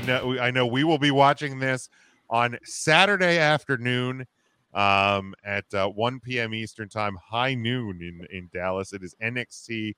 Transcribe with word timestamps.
I 0.00 0.06
know 0.06 0.38
I 0.38 0.50
know 0.50 0.66
we 0.66 0.82
will 0.82 0.96
be 0.96 1.10
watching 1.10 1.58
this 1.58 1.90
on 2.30 2.56
Saturday 2.64 3.36
afternoon 3.36 4.26
um, 4.72 5.34
at 5.44 5.66
uh, 5.74 5.88
1 5.88 6.20
p.m. 6.20 6.54
Eastern 6.54 6.88
time, 6.88 7.18
high 7.22 7.52
noon 7.52 8.00
in 8.00 8.26
in 8.34 8.48
Dallas. 8.50 8.94
It 8.94 9.02
is 9.02 9.14
NXT 9.22 9.94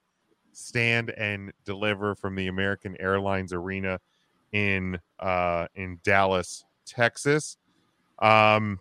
Stand 0.53 1.11
and 1.11 1.53
Deliver 1.65 2.17
from 2.17 2.35
the 2.35 2.49
American 2.49 2.97
Airlines 2.99 3.53
Arena 3.53 4.01
in 4.51 4.99
uh, 5.21 5.69
in 5.77 6.01
Dallas, 6.03 6.65
Texas. 6.85 7.57
Um, 8.19 8.81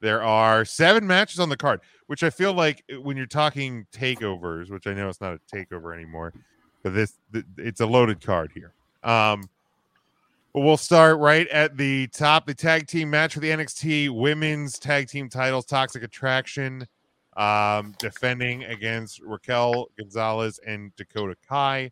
there 0.00 0.22
are 0.22 0.66
seven 0.66 1.06
matches 1.06 1.40
on 1.40 1.48
the 1.48 1.56
card, 1.56 1.80
which 2.06 2.22
I 2.22 2.28
feel 2.28 2.52
like 2.52 2.84
uh, 2.92 3.00
when 3.00 3.16
you're 3.16 3.24
talking 3.24 3.86
takeovers, 3.94 4.70
which 4.70 4.86
I 4.86 4.92
know 4.92 5.08
it's 5.08 5.22
not 5.22 5.32
a 5.32 5.56
takeover 5.56 5.94
anymore, 5.94 6.34
but 6.82 6.92
this 6.92 7.14
th- 7.32 7.46
it's 7.56 7.80
a 7.80 7.86
loaded 7.86 8.20
card 8.20 8.52
here. 8.52 8.74
Um, 9.02 9.48
we'll 10.54 10.76
start 10.76 11.18
right 11.18 11.48
at 11.48 11.76
the 11.76 12.08
top. 12.08 12.46
The 12.46 12.54
tag 12.54 12.86
team 12.86 13.10
match 13.10 13.34
for 13.34 13.40
the 13.40 13.50
NXT 13.50 14.10
Women's 14.10 14.78
Tag 14.78 15.08
Team 15.08 15.28
titles: 15.28 15.66
Toxic 15.66 16.02
Attraction 16.02 16.86
um, 17.36 17.94
defending 17.98 18.64
against 18.64 19.20
Raquel 19.20 19.88
Gonzalez 19.98 20.60
and 20.66 20.94
Dakota 20.96 21.36
Kai, 21.48 21.90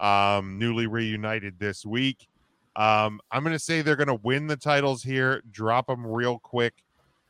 um, 0.00 0.58
newly 0.58 0.86
reunited 0.86 1.58
this 1.58 1.84
week. 1.84 2.28
Um, 2.76 3.20
I'm 3.32 3.42
going 3.42 3.54
to 3.54 3.58
say 3.58 3.82
they're 3.82 3.96
going 3.96 4.06
to 4.06 4.20
win 4.22 4.46
the 4.46 4.56
titles 4.56 5.02
here, 5.02 5.42
drop 5.50 5.88
them 5.88 6.06
real 6.06 6.38
quick 6.38 6.84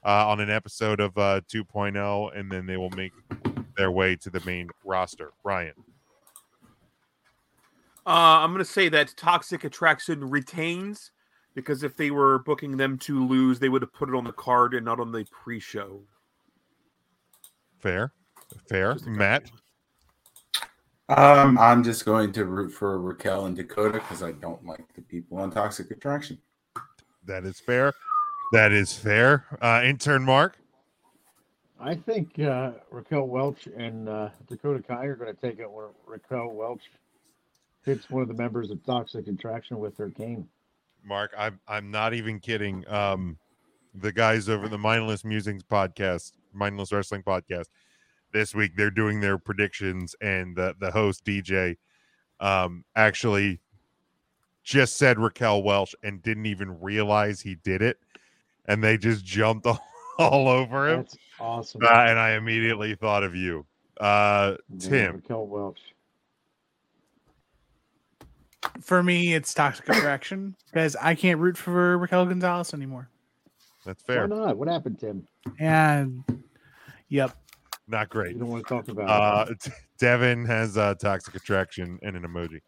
uh, 0.05 0.29
on 0.29 0.41
an 0.41 0.51
episode 0.51 1.01
of 1.01 1.17
uh, 1.17 1.41
2.0, 1.49 2.39
and 2.39 2.53
then 2.53 2.67
they 2.67 2.77
will 2.77 2.91
make 2.91 3.13
their 3.77 3.91
way 3.91 4.15
to 4.17 4.29
the 4.29 4.43
main 4.45 4.69
roster. 4.85 5.33
Ryan. 5.45 5.73
Uh, 8.09 8.41
I'm 8.41 8.53
going 8.55 8.65
to 8.65 8.71
say 8.71 8.89
that 8.89 9.13
Toxic 9.19 9.65
Attraction 9.65 10.31
retains 10.31 11.11
because 11.55 11.83
if 11.83 11.95
they 11.95 12.11
were 12.11 12.39
booking 12.39 12.79
them 12.79 12.97
to 13.01 13.27
lose, 13.27 13.59
they 13.59 13.69
would 13.69 13.83
have 13.83 13.93
put 13.93 14.09
it 14.09 14.15
on 14.15 14.25
the 14.25 14.33
card 14.33 14.73
and 14.73 14.87
not 14.87 14.99
on 14.99 15.13
the 15.13 15.27
pre-show. 15.31 16.01
Fair, 17.81 18.15
fair, 18.67 18.97
Matt. 19.07 19.51
Um, 21.11 21.59
I'm 21.59 21.85
just 21.85 22.07
going 22.07 22.33
to 22.33 22.47
root 22.47 22.71
for 22.71 22.99
Raquel 22.99 23.45
and 23.45 23.55
Dakota 23.55 23.99
because 23.99 24.23
I 24.23 24.33
don't 24.33 24.65
like 24.65 24.87
the 24.95 25.03
people 25.03 25.37
on 25.37 25.51
Toxic 25.51 25.91
Attraction. 25.91 26.39
That 27.27 27.45
is 27.45 27.61
fair. 27.61 27.93
That 28.53 28.73
is 28.73 28.95
fair. 28.95 29.45
Uh, 29.61 29.83
intern 29.85 30.25
Mark. 30.25 30.57
I 31.79 31.95
think 31.95 32.39
uh, 32.39 32.71
Raquel 32.91 33.27
Welch 33.27 33.69
and 33.77 34.09
uh, 34.09 34.31
Dakota 34.49 34.83
Kai 34.83 35.05
are 35.05 35.15
going 35.15 35.35
to 35.35 35.39
take 35.39 35.59
it 35.59 35.71
where 35.71 35.89
Raquel 36.07 36.49
Welch 36.55 36.85
hits 37.89 38.11
one 38.11 38.23
of 38.23 38.29
the 38.29 38.35
members 38.35 38.71
of 38.71 38.85
Toxic 38.85 39.27
Attraction 39.27 39.79
with 39.79 39.97
her 39.97 40.11
cane. 40.11 40.47
Mark, 41.03 41.33
I'm 41.37 41.59
I'm 41.67 41.91
not 41.91 42.13
even 42.13 42.39
kidding. 42.39 42.87
Um, 42.89 43.39
the 43.95 44.13
guys 44.13 44.49
over 44.49 44.69
the 44.69 44.79
Mindless 44.79 45.25
Musings 45.25 45.63
podcast, 45.65 46.33
Mindless 46.53 46.93
Wrestling 46.93 47.23
podcast, 47.23 47.69
this 48.33 48.55
week 48.55 48.73
they're 48.77 48.91
doing 48.91 49.21
their 49.21 49.39
predictions, 49.39 50.15
and 50.21 50.55
the 50.55 50.75
the 50.79 50.91
host 50.91 51.25
DJ 51.25 51.77
um, 52.41 52.85
actually 52.95 53.59
just 54.63 54.99
said 54.99 55.19
Raquel 55.19 55.63
Welch 55.63 55.95
and 56.03 56.23
didn't 56.23 56.47
even 56.47 56.79
realize 56.81 57.41
he 57.41 57.55
did 57.55 57.81
it, 57.81 57.99
and 58.67 58.85
they 58.85 58.99
just 58.99 59.25
jumped 59.25 59.67
all, 59.67 59.81
all 60.19 60.49
over 60.49 60.89
him. 60.89 60.97
That's 60.99 61.17
awesome. 61.41 61.81
Uh, 61.83 61.89
and 61.89 62.19
I 62.19 62.33
immediately 62.33 62.95
thought 62.97 63.25
of 63.25 63.35
you, 63.35 63.65
uh, 63.99 64.57
Yeah, 64.69 64.89
Tim. 64.89 65.15
Raquel 65.17 65.47
Welch. 65.47 65.81
For 68.81 69.03
me, 69.03 69.35
it's 69.35 69.53
Toxic 69.55 69.89
Attraction 69.89 70.55
because 70.67 70.97
I 70.97 71.15
can't 71.15 71.39
root 71.41 71.57
for 71.57 71.99
Raquel 71.99 72.27
Gonzalez 72.27 72.73
anymore. 72.75 73.09
That's 73.85 74.03
fair. 74.03 74.27
Why 74.27 74.37
not? 74.37 74.57
What 74.57 74.69
happened, 74.69 75.01
Tim? 75.01 75.27
And 75.59 76.23
yep, 77.09 77.37
Not 77.87 78.09
great. 78.09 78.35
You 78.35 78.39
don't 78.41 78.49
want 78.49 78.67
to 78.67 78.75
talk 78.75 78.89
about 78.89 79.09
Uh, 79.09 79.55
t- 79.61 79.71
Devin 79.99 80.45
has 80.47 80.77
uh, 80.77 80.95
toxic 80.95 81.35
attraction 81.35 81.99
and 82.03 82.17
an 82.17 82.23
emoji. 82.23 82.61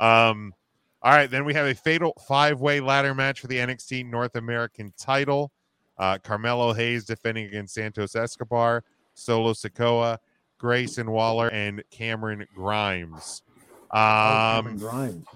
Um, 0.00 0.54
all 1.02 1.12
right, 1.12 1.30
then 1.30 1.44
we 1.44 1.54
have 1.54 1.66
a 1.66 1.74
fatal 1.74 2.12
five-way 2.26 2.80
ladder 2.80 3.14
match 3.14 3.40
for 3.40 3.46
the 3.48 3.56
NXT 3.56 4.08
North 4.10 4.36
American 4.36 4.92
title. 4.98 5.52
Uh, 5.98 6.16
Carmelo 6.18 6.72
Hayes 6.72 7.04
defending 7.04 7.46
against 7.46 7.74
Santos 7.74 8.14
Escobar, 8.16 8.84
Solo 9.14 9.52
Sikoa, 9.52 10.18
Grayson 10.58 11.10
Waller, 11.10 11.48
and 11.48 11.82
Cameron 11.90 12.46
Grimes. 12.54 13.42
Oh, 13.90 13.96
Cameron 13.96 14.74
Um, 14.74 14.78
Grimes. 14.78 15.26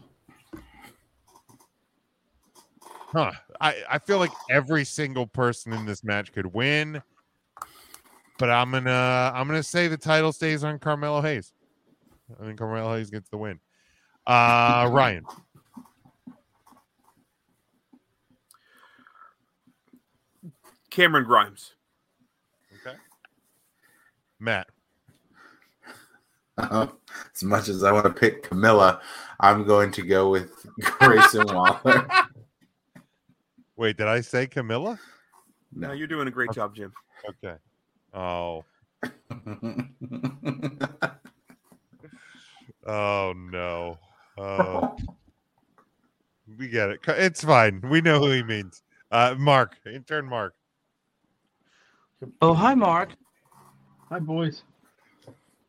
Huh. 3.13 3.33
I, 3.61 3.77
I 3.89 3.99
feel 3.99 4.19
like 4.19 4.33
every 4.51 4.85
single 4.85 5.27
person 5.27 5.73
in 5.73 5.87
this 5.87 6.03
match 6.03 6.33
could 6.33 6.47
win, 6.47 7.03
but 8.39 8.51
I'm 8.51 8.73
gonna 8.73 9.33
I'm 9.35 9.47
gonna 9.47 9.63
say 9.63 9.89
the 9.89 9.97
title 9.97 10.33
stays 10.33 10.65
on 10.65 10.79
Carmelo 10.79 11.21
Hayes. 11.21 11.53
I 12.41 12.45
think 12.45 12.59
Carmelo 12.59 12.97
Hayes 12.97 13.11
gets 13.11 13.29
the 13.29 13.37
win. 13.37 13.61
Uh, 14.27 14.89
Ryan. 14.93 15.25
Cameron 20.91 21.25
Grimes. 21.25 21.75
Okay. 22.87 22.97
Matt. 24.39 24.69
Uh, 26.59 26.87
as 27.35 27.43
much 27.43 27.69
as 27.69 27.83
I 27.83 27.93
want 27.93 28.05
to 28.05 28.13
pick 28.13 28.43
Camilla, 28.43 29.01
I'm 29.41 29.65
going 29.65 29.91
to 29.93 30.03
go 30.03 30.29
with 30.31 30.51
Grayson 30.81 31.47
Waller. 31.47 32.07
Wait, 33.83 33.97
did 33.97 34.07
I 34.07 34.21
say 34.21 34.47
Camilla? 34.47 34.97
No, 35.73 35.89
No. 35.89 35.93
you're 35.93 36.07
doing 36.07 36.29
a 36.29 36.31
great 36.31 36.53
job, 36.53 36.73
Jim. 36.73 36.93
Okay. 37.29 37.57
Oh. 38.15 38.65
Oh 42.87 43.33
no. 43.37 43.99
Oh. 44.39 44.97
we 46.59 46.67
get 46.69 46.91
it. 46.91 47.01
It's 47.07 47.43
fine. 47.45 47.81
We 47.81 48.01
know 48.01 48.19
who 48.21 48.31
he 48.33 48.43
means. 48.45 48.83
Uh, 49.11 49.35
Mark. 49.39 49.77
Intern 49.87 50.27
Mark. 50.27 50.55
Oh, 52.41 52.55
hi, 52.55 52.75
Mark. 52.75 53.11
Hi, 54.09 54.19
boys. 54.19 54.63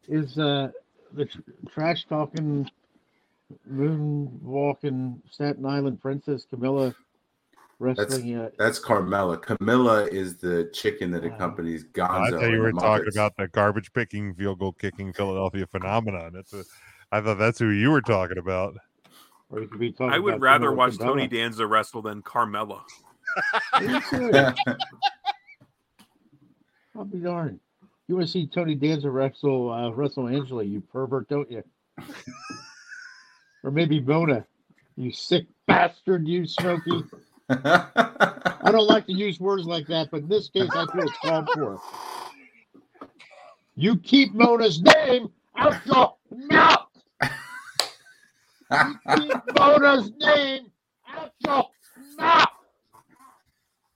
Is 0.08 0.38
uh, 0.40 0.70
the 1.14 1.26
tr- 1.26 1.40
trash 1.72 2.06
talking, 2.06 2.68
moon 3.68 4.40
walking 4.44 5.22
Staten 5.30 5.66
Island 5.68 6.02
princess 6.02 6.46
Camilla 6.50 6.96
wrestling 7.84 8.26
yet? 8.26 8.54
That's 8.58 8.80
Carmella. 8.80 9.42
Camilla 9.42 10.06
is 10.06 10.38
the 10.38 10.70
chicken 10.74 11.12
that 11.12 11.26
accompanies 11.26 11.84
I 11.84 12.00
Gonzo. 12.00 12.40
thought 12.40 12.50
you 12.50 12.60
were 12.60 12.72
talking 12.72 13.10
about 13.14 13.36
the 13.38 13.48
garbage 13.50 13.92
picking, 13.94 14.34
field 14.34 14.60
goal 14.60 14.74
kicking 14.74 15.14
Philadelphia 15.14 15.68
phenomenon. 15.68 16.32
That's 16.34 16.54
a, 16.54 16.64
I 17.12 17.22
thought 17.22 17.38
that's 17.38 17.60
who 17.60 17.70
you 17.70 17.92
were 17.92 18.02
talking 18.02 18.38
about. 18.38 18.76
Or 19.50 19.62
you 19.62 19.68
could 19.68 19.80
be 19.80 19.92
talking 19.92 20.14
I 20.14 20.20
would 20.20 20.36
about 20.36 20.42
rather 20.42 20.66
Camilla 20.68 20.78
watch 20.78 20.94
Cabello. 20.94 21.12
Tony 21.12 21.28
Danza 21.28 21.68
wrestle 21.68 22.02
than 22.02 22.22
Carmella. 22.24 22.82
I'll 26.96 27.06
be 27.06 27.20
darned. 27.20 27.60
You 28.08 28.16
want 28.16 28.28
to 28.28 28.32
see 28.32 28.48
Tony 28.48 28.76
Danza 28.76 29.10
wrestle 29.10 29.72
uh, 29.72 29.90
wrestle 29.92 30.28
Angela, 30.28 30.64
you 30.64 30.82
pervert, 30.82 31.30
don't 31.30 31.50
you? 31.52 31.64
or 33.64 33.72
maybe 33.72 34.00
Mona, 34.00 34.46
you 34.96 35.12
sick 35.12 35.46
bastard, 35.68 36.28
you 36.28 36.46
Smokey. 36.46 37.04
I 37.50 38.70
don't 38.72 38.88
like 38.88 39.06
to 39.08 39.14
use 39.14 39.40
words 39.40 39.66
like 39.66 39.88
that, 39.88 40.10
but 40.12 40.22
in 40.22 40.30
this 40.30 40.50
case, 40.50 40.76
I 40.76 40.86
feel 40.88 41.08
it's 41.08 41.18
called 41.20 41.48
for. 41.54 41.80
You 43.76 43.98
keep 43.98 44.34
Mona's 44.34 44.82
name 44.82 45.32
out 45.58 45.86
your 45.86 46.16
mouth. 46.32 46.88
You 48.72 49.00
keep 49.16 49.34
Mona's 49.58 50.12
name 50.20 50.72
out 51.10 51.32
your 51.40 51.70
mouth. 52.18 52.48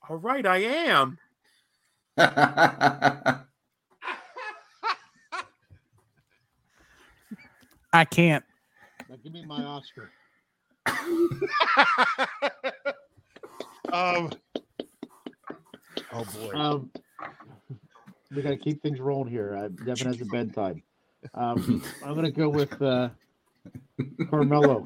All 0.10 0.18
right, 0.18 0.46
I 0.46 0.58
am. 0.58 1.18
I 7.94 8.06
can't. 8.10 8.44
Now 9.10 9.16
give 9.24 9.34
me 9.34 9.46
my 9.46 9.64
Oscar. 9.64 10.12
um. 13.94 14.32
Oh 16.14 16.24
boy. 16.40 16.52
Um, 16.58 16.92
we 18.36 18.42
got 18.42 18.50
to 18.50 18.58
keep 18.58 18.82
things 18.82 19.00
rolling 19.00 19.30
here. 19.32 19.56
Uh, 19.56 19.68
Devin 19.86 20.08
has 20.08 20.22
a 20.22 20.26
bedtime. 20.26 20.84
Um, 21.34 21.82
I'm 22.04 22.14
going 22.14 22.26
to 22.26 22.32
go 22.32 22.50
with 22.50 22.80
uh, 22.82 23.10
Carmelo. 24.30 24.84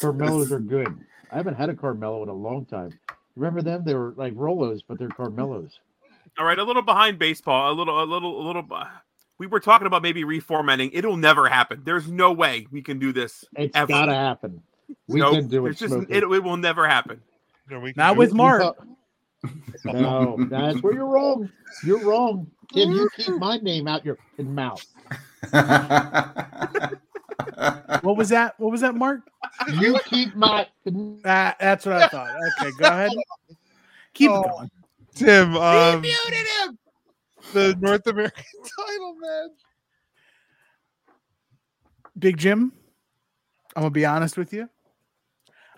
Carmelos 0.00 0.52
are 0.52 0.60
good. 0.60 0.88
I 1.30 1.36
haven't 1.36 1.54
had 1.54 1.68
a 1.68 1.74
Carmelo 1.74 2.22
in 2.22 2.28
a 2.28 2.34
long 2.34 2.64
time. 2.66 2.90
Remember 3.36 3.62
them? 3.62 3.82
They 3.84 3.94
were 3.94 4.14
like 4.16 4.34
Rolos, 4.34 4.80
but 4.86 4.98
they're 4.98 5.08
Carmelos. 5.08 5.78
All 6.38 6.44
right, 6.44 6.58
a 6.58 6.64
little 6.64 6.82
behind 6.82 7.18
baseball, 7.18 7.72
a 7.72 7.74
little, 7.74 8.02
a 8.02 8.04
little, 8.04 8.40
a 8.40 8.44
little. 8.46 8.62
bu- 8.62 8.76
We 9.38 9.46
were 9.46 9.60
talking 9.60 9.86
about 9.86 10.02
maybe 10.02 10.24
reformatting. 10.24 10.90
It'll 10.92 11.16
never 11.16 11.48
happen. 11.48 11.82
There's 11.84 12.08
no 12.10 12.32
way 12.32 12.66
we 12.70 12.82
can 12.82 12.98
do 12.98 13.12
this 13.12 13.44
It's 13.56 13.76
ever. 13.76 13.86
got 13.88 14.06
to 14.06 14.14
happen. 14.14 14.62
We 15.08 15.20
Nope, 15.20 15.34
can 15.34 15.48
do 15.48 15.66
it. 15.66 15.70
it's 15.70 15.80
just, 15.80 15.94
it, 16.08 16.22
it 16.22 16.42
will 16.42 16.56
never 16.56 16.88
happen. 16.88 17.20
No, 17.70 17.80
we 17.80 17.92
Not 17.96 18.16
with 18.16 18.30
it. 18.30 18.34
Mark. 18.34 18.62
thought- 18.62 18.86
No, 19.84 20.36
that's 20.48 20.82
where 20.82 20.94
you're 20.94 21.06
wrong. 21.06 21.50
You're 21.84 22.02
wrong. 22.02 22.50
Tim, 22.72 22.92
you 22.92 23.08
keep 23.16 23.34
my 23.38 23.58
name 23.58 23.86
out 23.86 24.04
your 24.04 24.16
mouth. 24.38 24.84
What 28.02 28.16
was 28.16 28.28
that? 28.30 28.58
What 28.58 28.70
was 28.70 28.80
that, 28.82 28.94
Mark? 28.94 29.20
You 29.80 29.98
keep 30.04 30.34
my 30.34 30.66
Ah, 31.24 31.54
that's 31.58 31.86
what 31.86 31.96
I 32.02 32.08
thought. 32.08 32.28
Okay, 32.60 32.70
go 32.78 32.86
ahead. 32.88 33.10
Keep 34.14 34.30
Oh. 34.30 34.42
going. 34.42 34.70
Tim. 35.14 35.56
Um, 35.56 36.00
muted 36.00 36.46
him. 36.62 36.78
the 37.52 37.76
North 37.80 38.06
American 38.06 38.44
title 38.62 39.14
match. 39.14 39.50
Big 42.18 42.36
Jim, 42.36 42.72
I'm 43.76 43.82
gonna 43.82 43.90
be 43.90 44.04
honest 44.06 44.36
with 44.36 44.52
you. 44.52 44.68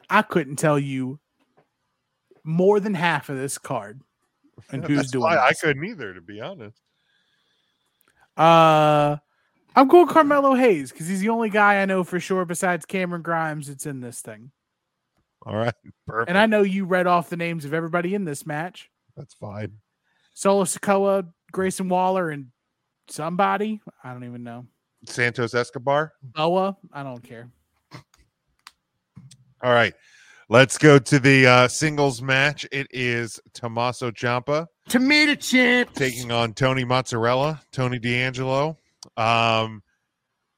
I 0.08 0.23
couldn't 0.23 0.56
tell 0.56 0.79
you 0.79 1.19
more 2.44 2.81
than 2.81 2.94
half 2.94 3.29
of 3.29 3.37
this 3.37 3.58
card 3.58 4.00
and 4.70 4.85
who's 4.87 4.99
That's 4.99 5.11
doing 5.11 5.25
I 5.25 5.53
couldn't 5.53 5.85
either, 5.85 6.14
to 6.14 6.20
be 6.20 6.41
honest. 6.41 6.81
Uh, 8.37 9.17
I'm 9.75 9.88
going 9.88 10.06
Carmelo 10.06 10.55
Hayes 10.55 10.93
because 10.93 11.08
he's 11.08 11.20
the 11.20 11.31
only 11.31 11.50
guy 11.50 11.81
I 11.82 11.87
know 11.87 12.05
for 12.05 12.20
sure 12.20 12.44
besides 12.44 12.87
Cameron 12.87 13.23
Grimes 13.23 13.69
that's 13.69 13.87
in 13.87 14.00
this 14.00 14.20
thing. 14.20 14.50
All 15.44 15.56
right, 15.56 15.75
perfect. 16.06 16.29
And 16.29 16.38
I 16.38 16.47
know 16.47 16.62
you 16.62 16.85
read 16.85 17.06
off 17.06 17.31
the 17.31 17.37
names 17.37 17.64
of 17.64 17.75
everybody 17.75 18.14
in 18.14 18.25
this 18.25 18.47
match: 18.47 18.91
that's 19.17 19.35
fine. 19.35 19.73
Solo 20.35 20.64
Sikoa, 20.64 21.26
Grayson 21.53 21.88
Waller, 21.88 22.31
and 22.31 22.49
somebody 23.08 23.81
I 24.05 24.12
don't 24.12 24.25
even 24.25 24.44
know. 24.44 24.67
Santos 25.06 25.55
Escobar. 25.55 26.12
Boa, 26.23 26.76
I 26.93 27.03
don't 27.03 27.23
care. 27.23 27.49
All 29.66 29.72
right, 29.72 29.94
let's 30.48 30.78
go 30.78 30.96
to 30.96 31.18
the 31.18 31.44
uh, 31.44 31.66
singles 31.66 32.22
match. 32.22 32.64
It 32.70 32.86
is 32.92 33.40
Tommaso 33.52 34.12
Ciampa 34.12 34.68
Tomato 34.88 35.34
chips. 35.34 35.92
taking 35.92 36.30
on 36.30 36.54
Tony 36.54 36.84
Mozzarella, 36.84 37.60
Tony 37.72 37.98
D'Angelo. 37.98 38.78
Um, 39.16 39.82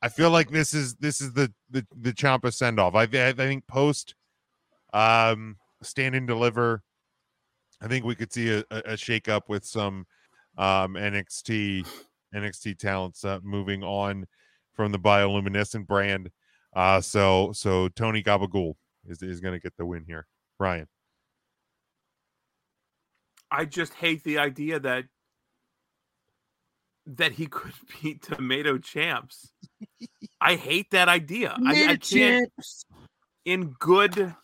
I 0.02 0.10
feel 0.10 0.28
like 0.28 0.50
this 0.50 0.74
is 0.74 0.94
this 0.96 1.22
is 1.22 1.32
the 1.32 1.50
the 1.70 1.86
the 1.98 2.12
Ciampa 2.12 2.52
send 2.52 2.78
off. 2.78 2.94
I, 2.94 3.04
I 3.04 3.32
think 3.32 3.66
post 3.66 4.14
um 4.92 5.56
stand 5.82 6.14
and 6.14 6.26
deliver. 6.26 6.82
I 7.80 7.88
think 7.88 8.04
we 8.04 8.14
could 8.14 8.30
see 8.30 8.50
a, 8.58 8.64
a, 8.70 8.92
a 8.92 8.96
shake 8.98 9.26
up 9.26 9.48
with 9.48 9.64
some 9.64 10.04
um 10.58 10.96
NXT 10.96 11.88
NXT 12.34 12.76
talents 12.76 13.24
uh, 13.24 13.38
moving 13.42 13.82
on 13.82 14.26
from 14.74 14.92
the 14.92 14.98
bioluminescent 14.98 15.86
brand. 15.86 16.28
Uh 16.76 17.00
so 17.00 17.52
so 17.54 17.88
Tony 17.88 18.22
Gabagool 18.22 18.74
is 19.08 19.22
is 19.22 19.40
going 19.40 19.54
to 19.54 19.60
get 19.60 19.76
the 19.76 19.84
win 19.86 20.04
here. 20.06 20.26
Ryan. 20.58 20.86
I 23.50 23.64
just 23.64 23.94
hate 23.94 24.24
the 24.24 24.38
idea 24.38 24.78
that 24.80 25.04
that 27.06 27.32
he 27.32 27.46
could 27.50 27.72
beat 28.02 28.22
tomato 28.22 28.78
champs. 28.78 29.50
I 30.40 30.56
hate 30.56 30.90
that 30.92 31.08
idea. 31.08 31.52
I, 31.52 31.74
Tomato 31.74 31.92
I 31.92 31.96
can't 31.96 32.52
in 33.44 33.70
good. 33.78 34.34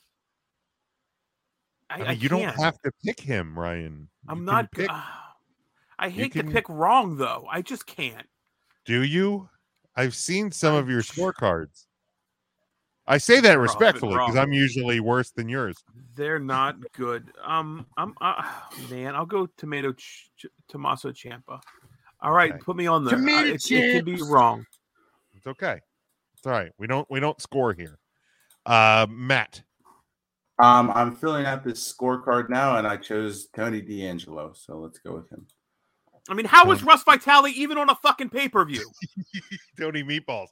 I, 1.91 1.95
I 1.95 1.99
mean, 1.99 2.07
I 2.09 2.13
you 2.13 2.29
don't 2.29 2.41
can't. 2.41 2.57
have 2.61 2.81
to 2.81 2.91
pick 3.05 3.21
him, 3.21 3.59
Ryan. 3.59 4.09
I'm 4.29 4.39
You 4.39 4.45
not. 4.45 4.73
pick- 4.73 4.91
uh, 4.91 5.03
I 5.99 6.09
hate 6.09 6.33
can- 6.33 6.47
to 6.47 6.53
pick 6.53 6.69
wrong 6.69 7.17
though. 7.17 7.47
I 7.51 7.63
just 7.63 7.87
can't. 7.87 8.27
Do 8.87 9.03
you? 9.03 9.49
I've 9.97 10.15
seen 10.15 10.51
some 10.51 10.75
of 10.75 10.89
your 10.89 11.03
scorecards. 11.03 11.87
I 13.07 13.19
say 13.19 13.41
that 13.41 13.59
respectfully 13.59 14.15
because. 14.15 14.37
I'm 14.37 14.53
usually 14.53 15.01
worse 15.01 15.31
than 15.31 15.49
yours. 15.49 15.77
They're 16.15 16.39
not 16.39 16.77
good. 16.93 17.31
Um, 17.45 17.87
I'm 17.97 18.15
uh, 18.21 18.43
man. 18.91 19.15
I'll 19.15 19.27
go 19.27 19.47
tomato 19.59 19.93
ch- 19.93 20.31
ch- 20.39 20.47
Tommaso 20.69 21.11
Ciampa. 21.11 21.61
All 22.21 22.33
right, 22.33 22.53
Okay. 22.53 22.63
put 22.63 22.77
me 22.77 22.87
on 22.87 23.05
there. 23.05 23.17
Tomato 23.17 23.51
Uh, 23.51 23.55
it, 23.55 23.71
it 23.71 23.93
could 23.93 24.05
be 24.07 24.23
wrong. 24.23 24.65
It's 25.35 25.47
okay. 25.47 25.81
It's 26.37 26.47
all 26.47 26.53
right. 26.53 26.73
We 26.79 26.87
don't 26.87 27.09
we 27.11 27.21
don't 27.21 27.41
score 27.41 27.75
here. 27.75 27.99
Uh 28.65 29.07
Matt. 29.11 29.63
Um, 30.59 30.93
I'm 30.95 31.17
filling 31.17 31.47
out 31.47 31.65
this 31.65 31.93
scorecard 31.93 32.49
now, 32.49 32.77
and 32.77 32.87
I 32.87 32.97
chose 32.97 33.49
Tony 33.49 33.81
D'Angelo, 33.81 34.53
so 34.55 34.79
let's 34.79 35.01
go 35.01 35.17
with 35.17 35.29
him. 35.29 35.49
I 36.31 36.35
mean, 36.35 36.47
how 36.47 36.71
is 36.71 36.83
Russ 36.85 37.03
Vitale 37.03 37.49
even 37.49 37.77
on 37.77 37.91
a 37.91 37.95
fucking 37.97 38.31
pay 38.31 38.49
per 38.49 38.65
view? 38.65 38.89
Tony 39.79 40.05
Meatballs. 40.05 40.47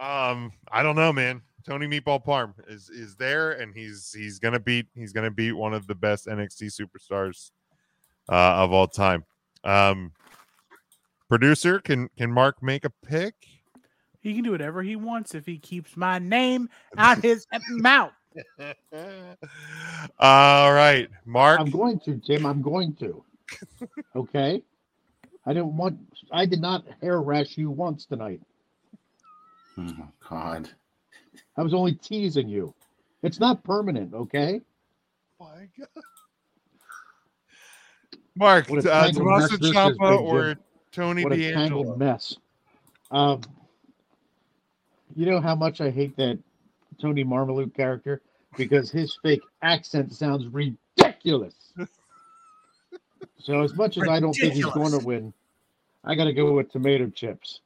Um, 0.00 0.52
I 0.70 0.84
don't 0.84 0.94
know, 0.94 1.12
man. 1.12 1.42
Tony 1.68 1.86
Meatball 1.86 2.24
Parm 2.24 2.54
is 2.66 2.88
is 2.88 3.14
there, 3.16 3.52
and 3.52 3.74
he's 3.74 4.10
he's 4.16 4.38
gonna 4.38 4.58
beat 4.58 4.86
he's 4.94 5.12
gonna 5.12 5.30
beat 5.30 5.52
one 5.52 5.74
of 5.74 5.86
the 5.86 5.94
best 5.94 6.26
NXT 6.26 6.72
superstars 6.72 7.50
uh, 8.30 8.62
of 8.62 8.72
all 8.72 8.88
time. 8.88 9.26
Um, 9.64 10.12
producer, 11.28 11.78
can 11.78 12.08
can 12.16 12.32
Mark 12.32 12.62
make 12.62 12.86
a 12.86 12.90
pick? 13.04 13.34
He 14.20 14.32
can 14.34 14.44
do 14.44 14.52
whatever 14.52 14.82
he 14.82 14.96
wants 14.96 15.34
if 15.34 15.44
he 15.44 15.58
keeps 15.58 15.94
my 15.94 16.18
name 16.18 16.70
out 16.96 17.18
his 17.18 17.46
mouth. 17.68 18.12
all 20.18 20.72
right, 20.72 21.08
Mark. 21.26 21.60
I'm 21.60 21.68
going 21.68 22.00
to, 22.00 22.14
Jim. 22.14 22.46
I'm 22.46 22.62
going 22.62 22.94
to. 22.94 23.22
Okay. 24.16 24.62
I 25.44 25.52
didn't 25.52 25.76
want. 25.76 25.98
I 26.32 26.46
did 26.46 26.62
not 26.62 26.86
hair 27.02 27.20
rash 27.20 27.58
you 27.58 27.70
once 27.70 28.06
tonight. 28.06 28.40
Oh 29.78 30.08
God. 30.30 30.70
I 31.58 31.62
was 31.62 31.74
only 31.74 31.94
teasing 31.94 32.48
you. 32.48 32.72
It's 33.22 33.40
not 33.40 33.64
permanent. 33.64 34.14
Okay. 34.14 34.60
my 35.40 35.68
God. 35.76 36.04
Mark, 38.36 38.70
uh, 38.70 39.10
Tommaso 39.10 39.24
mess 39.24 39.50
this 39.50 39.60
is, 39.60 39.74
Ciampa 39.74 40.20
or 40.20 40.54
Jim. 40.54 40.58
Tony 40.92 41.24
what 41.24 41.32
a 41.32 41.52
tangled 41.52 41.98
mess. 41.98 42.36
Um, 43.10 43.40
you 45.16 45.26
know 45.26 45.40
how 45.40 45.56
much 45.56 45.80
I 45.80 45.90
hate 45.90 46.16
that 46.16 46.38
Tony 47.00 47.24
Marmaluke 47.24 47.74
character 47.74 48.22
because 48.56 48.92
his 48.92 49.18
fake 49.20 49.42
accent 49.62 50.12
sounds 50.12 50.46
ridiculous. 50.46 51.54
so 53.40 53.62
as 53.62 53.74
much 53.74 53.96
as 53.96 54.08
I 54.08 54.20
don't 54.20 54.32
think 54.34 54.52
he's 54.54 54.64
going 54.64 54.92
to 54.96 55.04
win, 55.04 55.32
I 56.04 56.14
got 56.14 56.24
to 56.24 56.32
go 56.32 56.52
with 56.52 56.70
tomato 56.70 57.10
chips. 57.10 57.60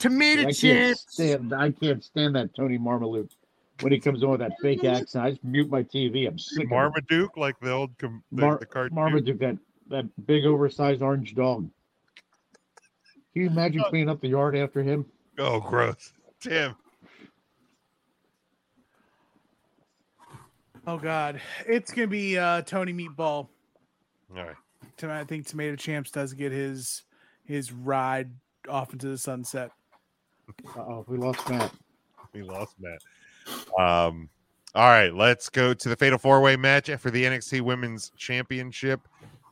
Tomato 0.00 0.40
I 0.42 0.44
can't 0.46 0.54
chips. 0.54 1.04
stand. 1.08 1.52
I 1.52 1.70
can't 1.70 2.02
stand 2.02 2.34
that 2.34 2.54
Tony 2.56 2.78
Marmaluke 2.78 3.30
when 3.80 3.92
he 3.92 4.00
comes 4.00 4.24
on 4.24 4.30
with 4.30 4.40
that 4.40 4.52
fake 4.60 4.82
accent. 4.84 5.24
I 5.24 5.30
just 5.30 5.44
mute 5.44 5.70
my 5.70 5.82
TV. 5.84 6.26
I'm 6.26 6.38
sick 6.38 6.64
of. 6.64 6.70
Marmaduke, 6.70 7.36
like 7.36 7.60
the 7.60 7.70
old 7.70 7.96
com- 7.98 8.24
the, 8.32 8.40
Mar- 8.42 8.58
the 8.58 8.66
cartoon. 8.66 8.96
Marmaduke, 8.96 9.38
that 9.38 9.58
that 9.88 10.26
big 10.26 10.44
oversized 10.46 11.02
orange 11.02 11.34
dog. 11.34 11.68
Can 13.34 13.42
you 13.42 13.46
imagine 13.48 13.82
cleaning 13.84 14.08
up 14.08 14.20
the 14.20 14.28
yard 14.28 14.56
after 14.56 14.82
him? 14.82 15.04
Oh, 15.38 15.60
gross. 15.60 16.12
Tim. 16.40 16.74
Oh 20.86 20.96
God, 20.98 21.40
it's 21.66 21.92
gonna 21.92 22.06
be 22.06 22.38
uh, 22.38 22.62
Tony 22.62 22.92
Meatball. 22.92 23.18
All 23.18 23.48
right. 24.34 24.54
Tom- 24.96 25.10
I 25.10 25.24
think 25.24 25.46
Tomato 25.46 25.76
Champs 25.76 26.10
does 26.10 26.32
get 26.32 26.52
his 26.52 27.02
his 27.44 27.70
ride 27.70 28.30
off 28.68 28.92
into 28.92 29.08
the 29.08 29.18
sunset. 29.18 29.72
Oh, 30.76 31.04
we 31.08 31.16
lost 31.16 31.48
Matt. 31.48 31.72
We 32.32 32.42
lost 32.42 32.76
Matt. 32.78 33.02
Um, 33.76 34.28
all 34.76 34.88
right, 34.88 35.12
let's 35.12 35.48
go 35.48 35.74
to 35.74 35.88
the 35.88 35.96
fatal 35.96 36.16
four 36.16 36.40
way 36.40 36.54
match 36.54 36.88
for 37.00 37.10
the 37.10 37.24
NXT 37.24 37.60
Women's 37.62 38.12
Championship. 38.16 39.00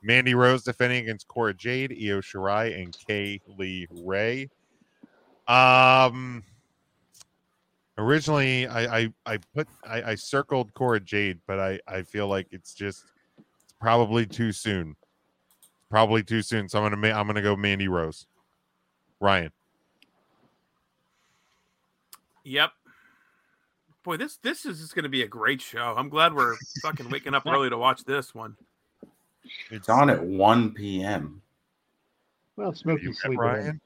Mandy 0.01 0.35
Rose 0.35 0.63
defending 0.63 1.03
against 1.03 1.27
Cora 1.27 1.55
Jade, 1.55 1.91
Io 1.91 2.21
Shirai, 2.21 2.81
and 2.81 2.97
Kay 3.07 3.41
Lee 3.59 3.89
Ray. 3.91 4.49
Um, 5.49 6.45
originally, 7.97 8.69
I 8.69 8.99
I, 8.99 9.13
I 9.27 9.39
put 9.57 9.67
I, 9.85 10.03
I 10.03 10.15
circled 10.15 10.73
Cora 10.75 11.01
Jade, 11.01 11.41
but 11.49 11.59
I 11.59 11.81
I 11.89 12.03
feel 12.03 12.29
like 12.29 12.47
it's 12.53 12.75
just 12.75 13.07
it's 13.39 13.75
probably 13.81 14.25
too 14.25 14.53
soon. 14.53 14.95
Probably 15.91 16.23
too 16.23 16.43
soon. 16.43 16.69
So 16.69 16.81
I'm 16.81 16.93
gonna 16.93 17.13
I'm 17.13 17.27
gonna 17.27 17.43
go 17.43 17.57
Mandy 17.57 17.89
Rose. 17.89 18.27
Ryan. 19.21 19.51
Yep. 22.49 22.71
Boy, 24.05 24.17
this 24.17 24.39
this 24.39 24.65
is 24.65 24.81
just 24.81 24.95
going 24.95 25.03
to 25.03 25.09
be 25.11 25.23
a 25.23 25.29
great 25.29 25.61
show. 25.61 25.95
I'm 25.97 26.09
glad 26.09 26.33
we're 26.33 26.57
fucking 26.83 27.11
waking 27.11 27.35
up 27.35 27.45
early 27.47 27.69
to 27.69 27.77
watch 27.77 28.05
this 28.05 28.35
one. 28.35 28.57
It's 29.71 29.89
on 29.91 30.09
at 30.09 30.23
1 30.25 30.71
p.m. 30.73 31.43
Well, 32.57 32.71
You 32.71 33.13
Smokey 33.13 33.37
got. 33.37 33.37
Ryan? 33.37 33.81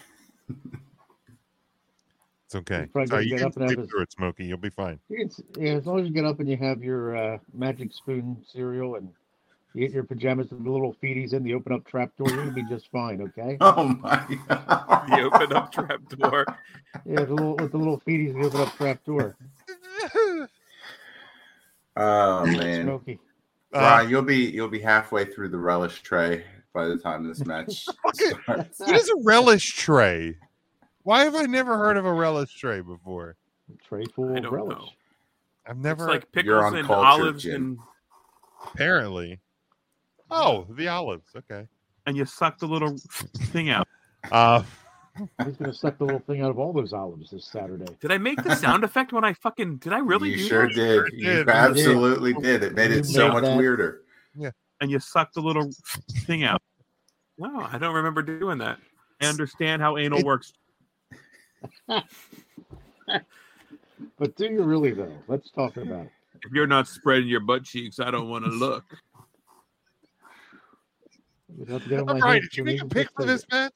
It's 2.46 2.56
okay. 2.58 2.82
He's 2.82 2.90
probably 2.92 3.08
Sorry, 3.08 3.24
you 3.24 3.30
get 3.30 3.38
can 3.40 3.48
up 3.48 3.54
and 3.56 3.62
have 3.64 3.70
sleep 3.70 3.80
his- 3.80 3.90
through 3.90 4.02
it, 4.02 4.12
Smokey. 4.12 4.44
You'll 4.44 4.58
be 4.58 4.70
fine. 4.70 5.00
You 5.08 5.30
can, 5.30 5.32
yeah, 5.64 5.72
as 5.76 5.86
long 5.86 6.02
as 6.02 6.06
you 6.08 6.12
get 6.14 6.26
up 6.26 6.42
and 6.42 6.50
you 6.50 6.58
have 6.58 6.84
your 6.84 7.16
uh, 7.16 7.38
magic 7.54 7.94
spoon 7.94 8.44
cereal 8.52 8.96
and 8.96 9.08
you 9.74 9.82
get 9.88 9.92
your 9.94 10.04
pajamas 10.04 10.52
and 10.52 10.66
the 10.66 10.70
little 10.72 10.96
feeties 11.02 11.34
in, 11.34 11.44
the 11.44 11.54
open 11.54 11.72
up 11.74 11.86
trap 11.86 12.12
door, 12.18 12.30
you'll 12.30 12.52
be 12.52 12.64
just 12.64 12.90
fine. 12.92 13.22
Okay. 13.22 13.58
Oh 13.62 13.84
my 14.02 14.18
God. 14.48 15.08
The 15.10 15.22
open 15.22 15.54
up 15.54 15.72
trap 15.72 16.00
door. 16.18 16.46
Yeah, 17.06 17.24
the 17.24 17.34
little 17.34 17.56
with 17.56 17.72
the 17.72 17.78
little 17.78 18.02
feeties, 18.02 18.34
the 18.34 18.46
open 18.48 18.60
up 18.62 18.76
trap 18.76 19.02
door. 19.06 19.38
Oh 21.98 22.46
man, 22.46 22.84
Smokey. 22.86 23.20
Uh, 23.74 23.80
Ryan, 23.80 24.10
you'll 24.10 24.22
be 24.24 24.36
you'll 24.50 24.68
be 24.68 24.80
halfway 24.82 25.26
through 25.26 25.50
the 25.50 25.58
relish 25.58 26.02
tray 26.02 26.44
by 26.74 26.86
the 26.88 26.98
time 26.98 27.28
this 27.28 27.46
match 27.46 27.72
starts. 27.84 28.80
what 28.80 28.96
is 28.96 29.10
a 29.10 29.16
relish 29.24 29.76
tray? 29.76 30.38
Why 31.04 31.24
have 31.24 31.36
I 31.36 31.44
never 31.46 31.78
heard 31.78 31.98
of 31.98 32.06
a 32.06 32.14
relish 32.14 32.54
tray 32.56 32.82
before? 32.82 33.36
Tray 33.88 34.04
full 34.06 34.36
of 34.38 34.52
relish. 34.52 34.78
know. 34.78 34.90
I've 35.68 35.78
never 35.78 36.04
It's 36.04 36.08
never 36.08 36.12
like 36.12 36.28
You're 36.46 36.60
pickles 36.60 36.74
on 36.74 36.76
and 36.78 36.90
olives 36.92 37.44
Jim. 37.44 37.56
and 37.56 37.80
apparently. 38.74 39.40
Oh, 40.32 40.66
the 40.70 40.88
olives. 40.88 41.28
Okay. 41.36 41.68
and 42.08 42.16
you 42.18 42.26
suck 42.26 42.58
the 42.58 42.66
little 42.68 42.96
thing 43.52 43.70
out. 43.70 43.88
Uh, 44.32 44.62
He's 45.44 45.58
gonna 45.58 45.74
suck 45.74 45.98
the 45.98 46.06
little 46.06 46.20
thing 46.22 46.42
out 46.42 46.52
of 46.52 46.60
all 46.60 46.72
those 46.72 46.94
olives 46.94 47.32
this 47.32 47.44
Saturday. 47.46 47.86
Did 48.00 48.12
I 48.12 48.18
make 48.20 48.42
the 48.44 48.56
sound 48.56 48.84
effect 48.84 49.12
when 49.12 49.26
I 49.26 49.34
fucking 49.34 49.78
did 49.78 49.92
I 49.94 49.98
really 49.98 50.30
you 50.30 50.38
do 50.38 50.48
sure 50.48 50.68
that? 50.68 50.74
did. 50.76 51.04
You 51.14 51.26
did. 51.26 51.50
absolutely 51.50 52.34
did. 52.36 52.64
It 52.64 52.76
made 52.76 52.92
You 52.92 52.98
it 53.00 53.06
so 53.08 53.30
much 53.30 53.44
that. 53.44 53.58
weirder. 53.58 54.04
Yeah. 54.38 54.52
And 54.80 54.90
you 54.92 55.00
suck 55.00 55.34
the 55.34 55.42
little 55.42 55.70
thing 56.28 56.44
out. 56.44 56.62
No, 57.40 57.62
I 57.62 57.78
don't 57.80 57.96
remember 57.96 58.22
doing 58.22 58.60
that. 58.60 58.78
I 59.22 59.26
understand 59.26 59.82
how 59.82 59.98
anal 59.98 60.20
It- 60.20 60.26
works. 60.26 60.54
But 64.18 64.36
do 64.36 64.46
you 64.46 64.64
really 64.64 64.92
though? 64.92 65.14
Let's 65.28 65.50
talk 65.52 65.78
about 65.78 66.06
it. 66.06 66.12
If 66.44 66.52
you're 66.54 66.68
not 66.68 66.88
spreading 66.88 67.28
your 67.28 67.40
butt 67.40 67.64
cheeks, 67.64 68.00
I 68.00 68.10
don't 68.12 68.30
want 68.30 68.46
to 68.46 68.52
look. 68.52 68.86
You'd 71.58 71.70
have 71.70 71.84
to 71.84 71.90
get 71.90 72.00
on 72.00 72.10
all 72.10 72.18
my 72.18 72.26
right. 72.26 72.34
head 72.36 72.42
Did 72.44 72.58
you 72.58 72.64
make 72.64 72.82
a 72.82 72.86
pick 72.86 73.10
for 73.16 73.26
this 73.26 73.46
match? 73.52 73.74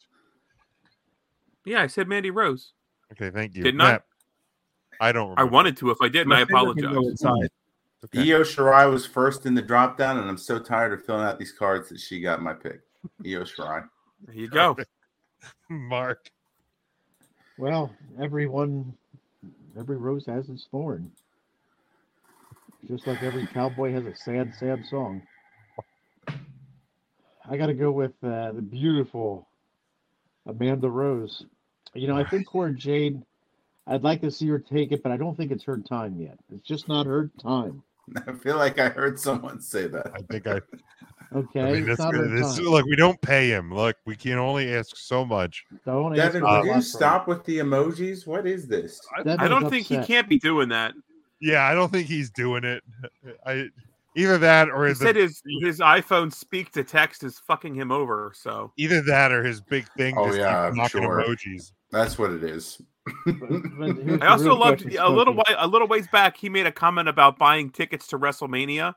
Yeah, 1.65 1.81
I 1.81 1.87
said 1.87 2.07
Mandy 2.07 2.31
Rose. 2.31 2.73
Okay, 3.11 3.29
thank 3.29 3.55
you. 3.55 3.63
Didn't 3.63 3.81
I? 3.81 5.11
Don't. 5.11 5.37
I 5.37 5.43
wanted 5.43 5.75
to. 5.77 5.91
If 5.91 5.97
I 6.01 6.07
did, 6.07 6.21
and 6.27 6.33
I 6.33 6.39
My 6.39 6.45
favorite 6.45 6.75
can 6.75 6.83
go 6.83 6.89
apologize. 6.91 7.11
inside. 7.11 7.49
Okay. 8.05 8.31
Io 8.31 8.41
Shirai 8.41 8.89
was 8.89 9.05
first 9.05 9.45
in 9.45 9.55
the 9.55 9.61
drop 9.61 9.97
down, 9.97 10.19
and 10.19 10.29
I'm 10.29 10.37
so 10.37 10.59
tired 10.59 10.93
of 10.93 11.03
filling 11.05 11.25
out 11.25 11.39
these 11.39 11.51
cards 11.51 11.89
that 11.89 11.99
she 11.99 12.21
got 12.21 12.41
my 12.41 12.53
pick. 12.53 12.81
Io 13.25 13.43
Shirai. 13.43 13.87
There 14.25 14.35
you 14.35 14.47
go. 14.47 14.77
Mark. 15.69 16.29
Well, 17.57 17.91
everyone, 18.21 18.93
every 19.77 19.97
rose 19.97 20.25
has 20.27 20.49
its 20.49 20.67
thorn. 20.69 21.11
Just 22.87 23.07
like 23.07 23.23
every 23.23 23.47
cowboy 23.47 23.91
has 23.91 24.05
a 24.05 24.15
sad, 24.15 24.53
sad 24.59 24.85
song. 24.85 25.23
I 27.49 27.57
got 27.57 27.67
to 27.67 27.73
go 27.73 27.91
with 27.91 28.13
uh, 28.23 28.51
the 28.51 28.61
beautiful 28.61 29.47
Amanda 30.45 30.89
Rose. 30.89 31.45
You 31.93 32.07
know, 32.07 32.17
I 32.17 32.23
think 32.23 32.47
Cora 32.47 32.73
Jade. 32.77 33.21
I'd 33.87 34.03
like 34.03 34.21
to 34.21 34.31
see 34.31 34.47
her 34.47 34.57
take 34.57 34.91
it, 34.91 35.03
but 35.03 35.11
I 35.11 35.17
don't 35.17 35.37
think 35.37 35.51
it's 35.51 35.63
her 35.65 35.77
time 35.77 36.19
yet. 36.19 36.39
It's 36.51 36.67
just 36.67 36.87
not 36.87 37.05
her 37.05 37.29
time. 37.39 37.83
I 38.27 38.33
feel 38.33 38.57
like 38.57 38.79
I 38.79 38.89
heard 38.89 39.19
someone 39.19 39.61
say 39.61 39.87
that. 39.87 40.11
I 40.13 40.21
think 40.21 40.47
I. 40.47 40.61
Okay, 41.33 41.59
I 41.59 41.71
mean, 41.73 41.75
it's 41.77 41.87
that's 41.87 41.99
not 41.99 42.13
good. 42.13 42.31
This, 42.31 42.55
time. 42.55 42.65
look, 42.65 42.85
we 42.85 42.95
don't 42.95 43.19
pay 43.19 43.49
him. 43.49 43.73
Look, 43.73 43.97
we 44.05 44.15
can 44.15 44.37
only 44.37 44.73
ask 44.73 44.95
so 44.95 45.25
much. 45.25 45.65
Don't 45.83 46.13
ask 46.13 46.33
Devin, 46.33 46.41
her 46.43 46.61
will 46.61 46.75
you 46.75 46.81
stop 46.81 47.27
with 47.27 47.43
the 47.43 47.57
emojis? 47.57 48.25
What 48.25 48.47
is 48.47 48.67
this? 48.67 49.01
Devin's 49.17 49.39
I 49.41 49.47
don't 49.49 49.69
think 49.69 49.85
he 49.85 49.97
can't 50.03 50.29
be 50.29 50.39
doing 50.39 50.69
that. 50.69 50.93
Yeah, 51.41 51.65
I 51.65 51.73
don't 51.73 51.91
think 51.91 52.07
he's 52.07 52.29
doing 52.29 52.63
it. 52.63 52.83
I 53.45 53.69
either 54.15 54.37
that 54.37 54.69
or 54.69 54.87
He 54.87 54.93
the, 54.93 54.99
said 54.99 55.15
his 55.15 55.41
his 55.61 55.79
iPhone 55.79 56.33
speak 56.33 56.71
to 56.73 56.83
text 56.83 57.23
is 57.23 57.39
fucking 57.39 57.75
him 57.75 57.91
over. 57.91 58.31
So 58.35 58.71
either 58.77 59.01
that 59.03 59.31
or 59.31 59.43
his 59.43 59.61
big 59.61 59.87
thing. 59.97 60.15
Oh, 60.17 60.33
yeah, 60.33 60.67
I'm 60.67 60.75
knocking 60.75 61.03
sure. 61.03 61.23
emojis. 61.23 61.71
That's 61.91 62.17
what 62.17 62.31
it 62.31 62.43
is. 62.43 62.81
But- 63.25 63.39
but 63.77 63.97
here's 63.97 64.21
I 64.21 64.27
also 64.27 64.45
real 64.45 64.59
loved 64.59 64.81
question, 64.81 65.01
a 65.01 65.09
little 65.09 65.33
Smokey. 65.33 65.53
while, 65.55 65.65
a 65.65 65.67
little 65.67 65.87
ways 65.87 66.07
back. 66.11 66.37
He 66.37 66.49
made 66.49 66.65
a 66.65 66.71
comment 66.71 67.07
about 67.07 67.37
buying 67.37 67.69
tickets 67.69 68.07
to 68.07 68.17
WrestleMania, 68.19 68.95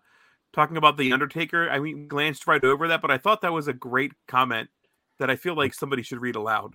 talking 0.52 0.76
about 0.76 0.96
the 0.96 1.12
Undertaker. 1.12 1.68
I 1.68 1.78
mean, 1.78 2.08
glanced 2.08 2.46
right 2.46 2.62
over 2.64 2.88
that, 2.88 3.02
but 3.02 3.10
I 3.10 3.18
thought 3.18 3.42
that 3.42 3.52
was 3.52 3.68
a 3.68 3.72
great 3.74 4.12
comment 4.26 4.70
that 5.18 5.28
I 5.30 5.36
feel 5.36 5.54
like 5.54 5.74
somebody 5.74 6.02
should 6.02 6.20
read 6.20 6.36
aloud. 6.36 6.74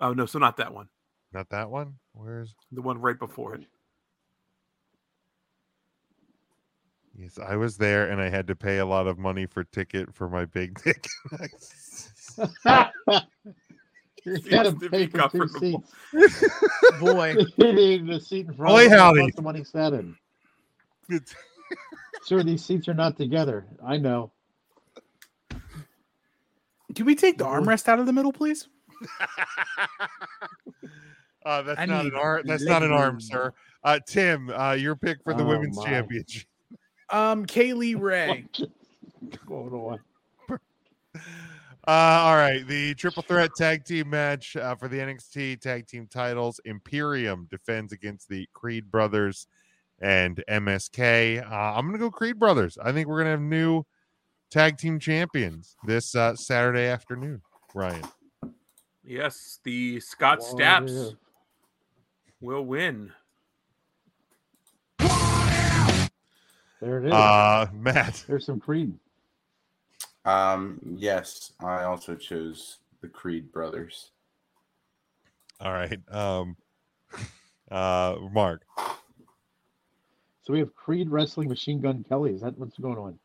Oh 0.00 0.12
no, 0.12 0.26
so 0.26 0.38
not 0.38 0.56
that 0.58 0.72
one. 0.74 0.88
Not 1.32 1.48
that 1.50 1.70
one. 1.70 1.94
Where's 2.12 2.54
The 2.72 2.82
one 2.82 3.00
right 3.00 3.18
before 3.18 3.54
it. 3.54 3.64
Yes? 7.18 7.38
I 7.38 7.56
was 7.56 7.76
there 7.76 8.08
and 8.10 8.20
I 8.20 8.28
had 8.28 8.46
to 8.48 8.54
pay 8.56 8.78
a 8.78 8.86
lot 8.86 9.06
of 9.06 9.18
money 9.18 9.46
for 9.46 9.64
ticket 9.64 10.14
for 10.14 10.28
my 10.28 10.44
big 10.44 10.80
dick. 10.82 11.06
you 14.24 14.40
gotta 14.50 14.72
to 14.72 14.88
pay 14.90 15.06
be 15.06 15.18
for 15.18 15.28
two 15.28 15.48
seats. 15.48 15.92
Boy, 17.00 17.34
He 17.56 17.72
needed 17.72 18.06
the 18.06 18.20
seat 18.20 18.46
in 18.46 18.54
front. 18.54 18.70
Boy, 18.74 18.86
of 18.86 18.92
him, 18.92 18.98
howdy. 18.98 19.20
plus 19.20 19.34
The 19.34 19.42
money 19.42 19.64
sat 19.64 19.92
in. 19.92 20.16
Sir, 22.22 22.42
these 22.42 22.64
seats 22.64 22.88
are 22.88 22.94
not 22.94 23.16
together. 23.16 23.66
I 23.84 23.96
know. 23.96 24.32
can 26.94 27.06
we 27.06 27.14
take 27.14 27.38
the 27.38 27.44
armrest 27.44 27.88
out 27.88 27.98
of 27.98 28.06
the 28.06 28.12
middle, 28.12 28.32
please? 28.32 28.68
uh, 31.46 31.62
that's 31.62 31.80
I 31.80 31.86
not 31.86 32.04
an 32.06 32.14
arm. 32.14 32.42
That's 32.44 32.64
not 32.64 32.82
an 32.82 32.92
arm, 32.92 33.20
sir. 33.20 33.52
Uh, 33.84 34.00
Tim, 34.06 34.50
uh, 34.50 34.72
your 34.72 34.96
pick 34.96 35.18
for 35.22 35.32
the 35.34 35.44
Oh, 35.44 35.48
women's 35.48 35.76
my. 35.76 35.84
championship. 35.84 36.46
Um, 37.10 37.46
Kay 37.46 37.72
Lee 37.72 37.94
Ray. 37.96 38.46
Going 39.46 39.72
on? 39.72 40.00
Uh, 41.86 42.20
all 42.20 42.36
right, 42.36 42.66
the 42.66 42.92
triple 42.96 43.22
threat 43.22 43.50
tag 43.56 43.82
team 43.82 44.10
match 44.10 44.56
uh, 44.56 44.74
for 44.74 44.88
the 44.88 44.98
NXT 44.98 45.58
tag 45.58 45.86
team 45.86 46.06
titles. 46.06 46.60
Imperium 46.66 47.46
defends 47.50 47.94
against 47.94 48.28
the 48.28 48.46
Creed 48.52 48.90
brothers 48.90 49.46
and 49.98 50.44
MSK. 50.50 51.42
Uh, 51.42 51.54
I'm 51.54 51.86
gonna 51.86 51.96
go 51.96 52.10
Creed 52.10 52.38
brothers. 52.38 52.76
I 52.76 52.92
think 52.92 53.08
we're 53.08 53.16
gonna 53.20 53.30
have 53.30 53.40
new 53.40 53.84
tag 54.50 54.76
team 54.76 54.98
champions 54.98 55.76
this 55.86 56.14
uh, 56.14 56.36
Saturday 56.36 56.88
afternoon. 56.88 57.40
Ryan, 57.74 58.04
Yes, 59.02 59.58
the 59.64 59.98
Scott 60.00 60.40
What 60.40 60.46
Staps 60.48 60.92
is- 60.92 61.14
will 62.42 62.66
win. 62.66 63.12
There 66.80 66.98
it 66.98 67.06
is. 67.06 67.12
uh, 67.12 67.66
Matt, 67.74 68.24
There's 68.28 68.46
some 68.46 68.60
Creed. 68.60 68.92
Um, 70.24 70.78
yes, 70.96 71.52
I 71.60 71.84
also 71.84 72.14
chose 72.14 72.78
the 73.00 73.08
Creed 73.08 73.50
brothers. 73.52 74.10
all 75.60 75.72
right, 75.72 75.98
um, 76.10 76.56
uh, 77.70 78.16
Mark, 78.32 78.62
So 80.42 80.52
we 80.52 80.58
have 80.60 80.74
Creed 80.74 81.08
wrestling 81.10 81.48
Machine 81.48 81.80
Gun 81.80 82.04
Kelly. 82.08 82.32
Is 82.34 82.42
that 82.42 82.58
what's 82.58 82.78
going 82.78 82.98
on? 82.98 83.18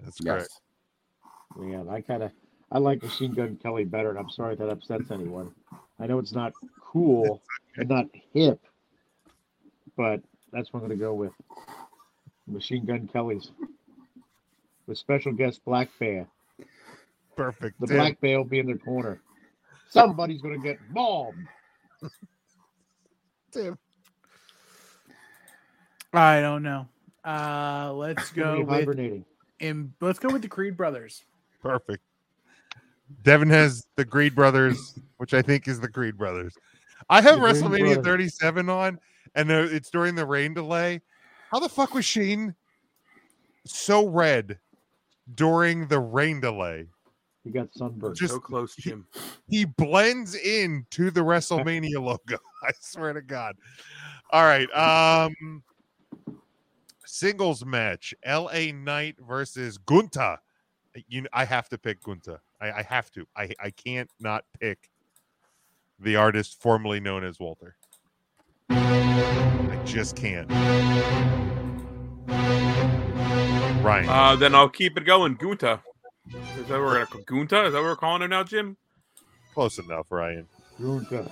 that's 0.00 0.20
correct. 0.20 0.48
Yes. 1.58 1.68
Yeah, 1.70 1.90
I 1.90 2.00
kind 2.00 2.22
of 2.22 2.30
I 2.70 2.78
like 2.78 3.02
Machine 3.02 3.32
Gun 3.32 3.56
Kelly 3.62 3.84
better, 3.84 4.10
and 4.10 4.18
I'm 4.18 4.30
sorry 4.30 4.52
if 4.54 4.58
that 4.58 4.68
upsets 4.68 5.10
anyone. 5.10 5.52
I 5.98 6.06
know 6.06 6.18
it's 6.18 6.32
not 6.32 6.52
cool 6.80 7.42
and 7.76 7.88
not 7.90 8.06
hip, 8.32 8.60
but 9.96 10.20
that's 10.52 10.72
what 10.72 10.80
I'm 10.82 10.86
going 10.88 10.98
to 10.98 11.04
go 11.04 11.14
with. 11.14 11.32
Machine 12.46 12.84
Gun 12.84 13.08
Kelly's 13.12 13.50
with 14.86 14.98
special 14.98 15.32
guest 15.32 15.64
Black 15.64 15.88
Bear. 15.98 16.26
Perfect. 17.36 17.80
The 17.80 17.86
Tim. 17.88 17.96
Black 17.96 18.20
Bear 18.20 18.38
will 18.38 18.44
be 18.44 18.58
in 18.58 18.66
their 18.66 18.78
corner. 18.78 19.20
Somebody's 19.90 20.40
going 20.40 20.60
to 20.60 20.66
get 20.66 20.78
bombed. 20.92 21.46
Tim. 23.50 23.78
I 26.12 26.40
don't 26.40 26.62
know. 26.62 26.88
Uh, 27.24 27.92
let's 27.94 28.30
go 28.30 28.58
be 28.58 28.64
with 28.64 28.68
hibernating. 28.68 29.24
in, 29.60 29.92
let's 30.00 30.18
go 30.18 30.28
with 30.28 30.42
the 30.42 30.48
Creed 30.48 30.76
brothers. 30.76 31.24
Perfect. 31.62 32.02
Devin 33.22 33.50
has 33.50 33.86
the 33.96 34.04
Creed 34.04 34.34
brothers, 34.34 34.98
which 35.18 35.34
I 35.34 35.42
think 35.42 35.68
is 35.68 35.80
the 35.80 35.88
Creed 35.88 36.16
brothers. 36.16 36.54
I 37.08 37.20
have 37.20 37.40
The 37.40 37.46
WrestleMania 37.46 37.94
brothers. 37.94 38.04
37 38.04 38.68
on, 38.68 38.98
and 39.34 39.50
uh, 39.50 39.66
it's 39.70 39.90
during 39.90 40.14
the 40.14 40.26
rain 40.26 40.54
delay. 40.54 41.00
How 41.50 41.60
the 41.60 41.68
fuck 41.68 41.94
was 41.94 42.04
Sheen 42.04 42.54
so 43.64 44.06
red 44.06 44.58
during 45.34 45.88
the 45.88 46.00
rain 46.00 46.40
delay? 46.40 46.86
He 47.44 47.50
got 47.50 47.72
sunburned. 47.72 48.16
Just 48.16 48.34
so 48.34 48.40
close, 48.40 48.74
Jim. 48.74 49.06
he 49.48 49.64
blends 49.64 50.34
in 50.34 50.84
to 50.90 51.10
the 51.12 51.20
WrestleMania 51.20 51.94
logo. 52.02 52.38
I 52.62 52.72
swear 52.80 53.12
to 53.12 53.22
God. 53.22 53.56
All 54.30 54.44
right. 54.44 54.68
Um 54.74 55.62
singles 57.04 57.64
match. 57.64 58.14
LA 58.26 58.72
Knight 58.72 59.16
versus 59.26 59.78
Gunta. 59.78 60.40
You 61.08 61.26
I 61.32 61.44
have 61.44 61.68
to 61.68 61.78
pick 61.78 62.02
Gunta. 62.02 62.40
I, 62.60 62.72
I 62.72 62.82
have 62.82 63.10
to. 63.12 63.26
I, 63.36 63.50
I 63.60 63.70
can't 63.70 64.10
not 64.18 64.44
pick 64.58 64.90
the 66.00 66.16
artist 66.16 66.60
formerly 66.60 67.00
known 67.00 67.22
as 67.22 67.38
Walter. 67.38 67.76
I 69.86 69.88
just 69.88 70.16
can't. 70.16 70.50
Ryan. 73.84 74.08
Uh, 74.08 74.34
then 74.34 74.52
I'll 74.52 74.68
keep 74.68 74.98
it 74.98 75.04
going. 75.04 75.36
Gunta. 75.36 75.80
Is 76.26 76.66
that 76.66 76.70
what 76.70 76.80
we're 76.80 77.04
gonna 77.04 77.24
Gunta? 77.24 77.66
Is 77.66 77.72
that 77.72 77.78
what 77.78 77.84
we're 77.84 77.94
calling 77.94 78.22
him 78.22 78.30
now, 78.30 78.42
Jim? 78.42 78.76
Close 79.54 79.78
enough, 79.78 80.10
Ryan. 80.10 80.48
Gunta. 80.80 81.30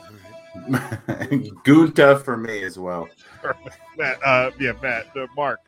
Gunta 1.64 2.22
for 2.24 2.36
me 2.36 2.62
as 2.62 2.78
well. 2.78 3.08
Matt, 3.98 4.24
uh, 4.24 4.52
yeah, 4.60 4.74
Matt, 4.80 5.08
uh, 5.16 5.26
Mark. 5.36 5.58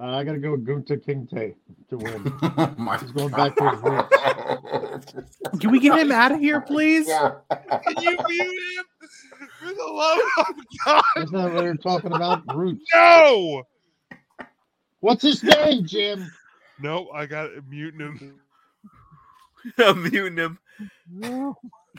Uh, 0.00 0.06
I 0.06 0.24
got 0.24 0.32
to 0.32 0.38
go 0.38 0.52
with 0.52 0.64
Gunta 0.64 0.96
Kingte 0.96 1.54
to 1.90 1.96
win. 1.98 2.32
Oh 2.40 2.74
my 2.78 2.96
He's 2.96 3.12
going 3.12 3.28
back 3.28 3.54
to 3.56 3.70
his 3.72 3.80
roots. 3.82 5.60
Can 5.60 5.70
we 5.70 5.78
get 5.78 5.98
him 5.98 6.10
out 6.12 6.32
of 6.32 6.40
here, 6.40 6.62
please? 6.62 7.08
Can 7.08 7.94
you 8.00 8.16
mute 8.26 8.78
him? 8.78 8.84
For 9.80 9.86
the 9.86 9.92
love 9.92 10.18
of 10.38 10.56
God, 10.84 11.02
That's 11.16 11.32
not 11.32 11.52
what 11.54 11.64
we're 11.64 11.74
talking 11.76 12.12
about. 12.12 12.42
Roots. 12.54 12.84
no! 12.94 13.62
What's 15.00 15.22
his 15.22 15.42
name, 15.42 15.86
Jim? 15.86 16.30
No, 16.78 17.10
I 17.10 17.26
got 17.26 17.50
muting 17.68 18.00
him. 18.00 18.40
I'm 19.78 20.02
muting 20.02 20.36
him. 20.36 20.58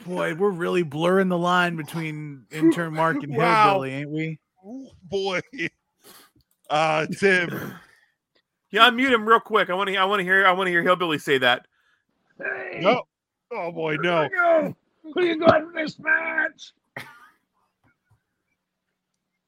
Boy, 0.06 0.34
we're 0.34 0.50
really 0.50 0.82
blurring 0.82 1.28
the 1.28 1.38
line 1.38 1.76
between 1.76 2.44
intern 2.50 2.94
Mark 2.94 3.22
and 3.22 3.36
Wow. 3.36 3.64
Hillbilly, 3.64 3.90
ain't 3.92 4.10
we? 4.10 4.38
Ooh, 4.66 4.88
boy. 5.10 5.40
Uh, 6.70 7.06
Tim. 7.18 7.74
Yeah, 8.70 8.88
unmute 8.88 9.12
him 9.12 9.28
real 9.28 9.38
quick. 9.38 9.68
I 9.70 9.74
want 9.74 9.90
to. 9.90 9.96
I 9.96 10.04
want 10.06 10.20
to 10.20 10.24
hear. 10.24 10.46
I 10.46 10.52
want 10.52 10.68
to 10.68 10.70
hear 10.70 10.82
Hillbilly 10.82 11.18
say 11.18 11.36
that. 11.38 11.66
No. 12.80 13.02
Oh 13.52 13.70
boy, 13.70 13.96
no. 13.96 14.28
go. 14.28 14.74
Who 15.14 15.24
you 15.24 15.38
going 15.38 15.70
for 15.70 15.72
this 15.74 15.98
match? 15.98 16.72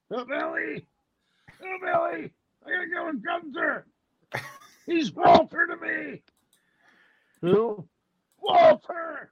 Billy. 0.09 0.85
Oh, 1.63 1.77
Billy. 1.81 2.31
I 2.65 2.71
gotta 2.71 2.87
go 2.93 3.05
with 3.07 3.23
Gunter. 3.23 3.85
He's 4.85 5.11
Walter 5.13 5.67
to 5.67 5.77
me. 5.77 6.21
Who? 7.41 7.87
Walter. 8.39 9.31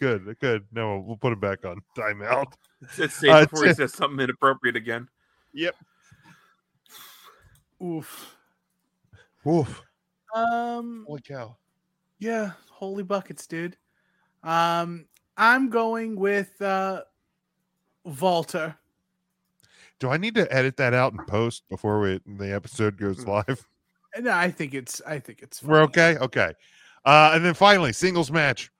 Good, 0.00 0.36
good. 0.40 0.64
No, 0.72 0.98
we'll 1.06 1.16
put 1.16 1.32
him 1.32 1.40
back 1.40 1.64
on 1.64 1.80
timeout. 1.96 2.52
It's 2.98 3.14
safe 3.14 3.30
Uh, 3.30 3.46
before 3.46 3.66
he 3.66 3.74
says 3.74 3.92
something 3.94 4.20
inappropriate 4.20 4.76
again. 4.76 5.08
Yep. 5.54 5.74
Oof. 7.82 8.36
Oof. 9.46 9.82
Um, 10.34 11.04
Holy 11.06 11.22
cow. 11.22 11.56
yeah, 12.18 12.50
holy 12.70 13.02
buckets, 13.02 13.46
dude. 13.46 13.76
Um, 14.42 15.06
I'm 15.36 15.70
going 15.70 16.16
with 16.16 16.60
uh 16.60 17.02
Volta. 18.04 18.76
Do 19.98 20.10
I 20.10 20.16
need 20.16 20.34
to 20.34 20.52
edit 20.52 20.76
that 20.76 20.94
out 20.94 21.12
and 21.12 21.26
post 21.26 21.64
before 21.70 22.00
we, 22.00 22.20
the 22.26 22.54
episode 22.54 22.98
goes 22.98 23.24
live? 23.26 23.66
No, 24.18 24.32
I 24.32 24.50
think 24.50 24.74
it's 24.74 25.02
I 25.06 25.18
think 25.18 25.42
it's 25.42 25.62
We're 25.62 25.82
okay. 25.82 26.16
Okay. 26.18 26.52
Uh, 27.04 27.32
and 27.34 27.44
then 27.44 27.54
finally, 27.54 27.92
singles 27.92 28.30
match 28.30 28.70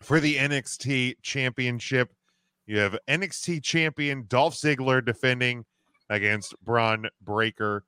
for 0.00 0.20
the 0.20 0.36
NXT 0.36 1.16
Championship. 1.22 2.10
You 2.66 2.78
have 2.78 2.96
NXT 3.08 3.62
champion 3.64 4.26
Dolph 4.28 4.54
Ziggler 4.54 5.04
defending 5.04 5.64
against 6.08 6.54
Bron 6.62 7.06
Breakker. 7.20 7.84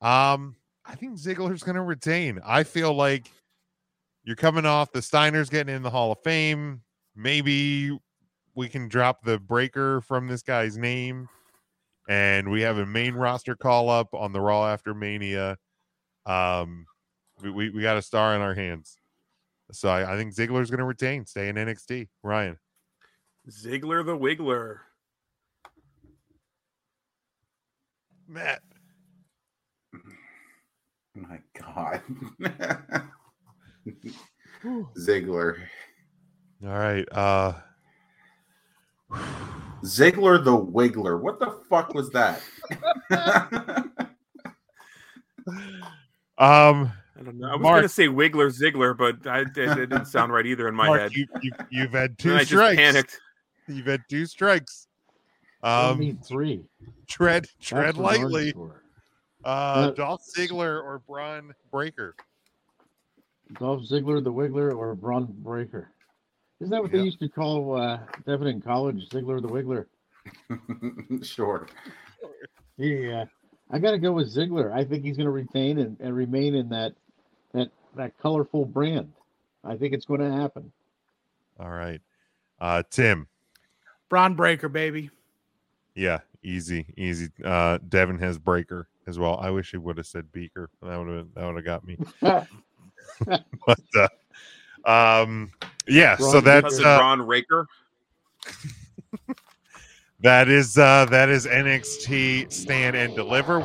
Um, 0.00 0.56
I 0.84 0.94
think 0.94 1.18
Ziggler's 1.18 1.62
going 1.62 1.76
to 1.76 1.82
retain. 1.82 2.40
I 2.44 2.64
feel 2.64 2.92
like 2.92 3.30
you're 4.24 4.36
coming 4.36 4.66
off 4.66 4.92
the 4.92 5.00
Steiners 5.00 5.50
getting 5.50 5.74
in 5.74 5.82
the 5.82 5.90
Hall 5.90 6.12
of 6.12 6.18
Fame. 6.22 6.82
Maybe 7.16 7.96
we 8.54 8.68
can 8.68 8.88
drop 8.88 9.22
the 9.24 9.38
breaker 9.38 10.00
from 10.02 10.26
this 10.26 10.42
guy's 10.42 10.76
name, 10.76 11.28
and 12.08 12.50
we 12.50 12.62
have 12.62 12.78
a 12.78 12.86
main 12.86 13.14
roster 13.14 13.54
call 13.54 13.88
up 13.88 14.08
on 14.12 14.32
the 14.32 14.40
Raw 14.40 14.66
after 14.66 14.94
Mania. 14.94 15.56
Um, 16.26 16.86
we, 17.42 17.50
we, 17.50 17.70
we 17.70 17.82
got 17.82 17.96
a 17.96 18.02
star 18.02 18.34
in 18.34 18.40
our 18.40 18.54
hands. 18.54 18.96
So 19.72 19.88
I, 19.88 20.14
I 20.14 20.16
think 20.16 20.34
Ziggler's 20.34 20.70
going 20.70 20.78
to 20.78 20.84
retain, 20.84 21.26
stay 21.26 21.48
in 21.48 21.56
NXT. 21.56 22.08
Ryan. 22.22 22.58
Ziggler 23.50 24.04
the 24.04 24.16
Wiggler. 24.16 24.78
Matt. 28.28 28.62
My 31.14 31.38
God. 31.58 32.02
Ziggler. 34.98 35.56
All 36.64 36.70
right. 36.70 37.06
Uh 37.12 37.52
Ziggler 39.84 40.42
the 40.42 40.50
Wiggler. 40.56 41.20
What 41.20 41.38
the 41.38 41.50
fuck 41.68 41.94
was 41.94 42.10
that? 42.10 42.40
um 46.38 46.92
I 47.16 47.22
don't 47.22 47.38
know. 47.38 47.48
I 47.48 47.52
was 47.54 47.60
Mark. 47.62 47.76
gonna 47.78 47.88
say 47.88 48.06
Wiggler 48.08 48.50
Ziggler, 48.50 48.96
but 48.96 49.24
I, 49.30 49.40
it, 49.42 49.56
it 49.56 49.88
didn't 49.90 50.06
sound 50.16 50.32
right 50.32 50.44
either 50.46 50.66
in 50.68 50.74
my 50.74 50.88
Mark, 50.88 51.00
head. 51.02 51.12
you, 51.14 51.26
you, 51.42 51.52
you've 51.70 51.92
had 51.92 52.10
And 52.18 52.18
two 52.18 52.34
I 52.34 52.38
just 52.38 52.48
strikes. 52.50 52.76
panicked. 52.76 53.20
You've 53.68 53.86
had 53.86 54.02
two 54.08 54.26
strikes. 54.26 54.88
I 55.62 55.90
Um 55.90 56.00
need 56.00 56.24
three. 56.24 56.64
tread 57.06 57.46
tread 57.60 57.96
what 57.96 58.18
lightly. 58.18 58.52
Uh 59.44 59.48
Uh, 59.48 59.90
Dolph 59.92 60.22
Ziggler 60.36 60.82
or 60.82 61.00
Bron 61.06 61.54
Breakker. 61.70 62.16
Dolph 63.60 63.82
Ziggler, 63.82 64.24
the 64.24 64.32
Wiggler, 64.32 64.74
or 64.76 64.94
Bron 64.94 65.26
Breakker. 65.30 65.90
Isn't 66.60 66.70
that 66.70 66.82
what 66.82 66.92
Yeah. 66.92 66.98
they 66.98 67.04
used 67.04 67.20
to 67.20 67.28
call 67.28 67.76
uh, 67.76 67.98
Devin 68.26 68.46
in 68.48 68.60
college? 68.60 69.08
Ziggler, 69.10 69.40
the 69.42 69.48
Wiggler. 69.48 69.86
sure. 71.24 71.66
Yeah, 72.76 73.24
I 73.70 73.78
got 73.78 73.90
to 73.92 73.98
go 73.98 74.12
with 74.12 74.34
Ziggler. 74.34 74.72
I 74.72 74.84
think 74.84 75.04
he's 75.04 75.16
going 75.16 75.26
to 75.26 75.30
retain 75.32 75.78
and, 75.78 75.96
and 76.00 76.14
remain 76.14 76.54
in 76.54 76.68
that 76.70 76.94
that 77.52 77.70
that 77.96 78.16
colorful 78.18 78.64
brand. 78.64 79.12
I 79.64 79.76
think 79.76 79.94
it's 79.94 80.04
going 80.04 80.20
to 80.20 80.30
happen. 80.30 80.72
All 81.60 81.70
right. 81.70 82.00
Uh 82.60 82.82
Tim. 82.90 83.26
Bron 84.08 84.34
Breakker, 84.34 84.68
baby. 84.68 85.10
Yeah, 85.94 86.20
easy, 86.42 86.86
easy. 86.96 87.28
Uh 87.44 87.78
Devin 87.88 88.18
has 88.18 88.38
Breaker 88.38 88.88
as 89.06 89.18
well. 89.18 89.38
I 89.40 89.50
wish 89.50 89.70
he 89.72 89.76
would 89.76 89.98
have 89.98 90.06
said 90.06 90.32
Beaker. 90.32 90.70
That 90.82 90.96
would 90.98 91.08
have 91.16 91.28
that 91.34 91.46
would 91.46 91.56
have 91.56 91.64
got 91.64 91.86
me. 91.86 91.98
but 93.66 93.80
uh, 93.96 94.08
um 95.22 95.50
yeah, 95.86 96.16
so 96.16 96.40
that's 96.40 96.78
uh, 96.80 96.98
Braun 96.98 97.22
Raker. 97.22 97.66
That 100.24 100.48
is 100.48 100.78
uh 100.78 101.04
that 101.10 101.28
is 101.28 101.46
NXT 101.46 102.50
stand 102.50 102.96
and 102.96 103.14
deliver. 103.14 103.60